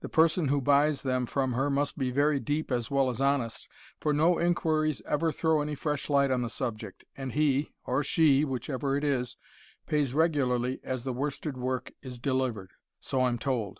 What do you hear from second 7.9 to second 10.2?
she, whichever it is pays